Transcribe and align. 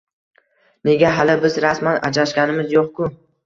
Nega, 0.89 1.11
hali 1.21 1.37
biz 1.45 1.59
rasman 1.67 2.03
ajrashganimiz 2.11 2.77
yo`q-ku 2.81 3.15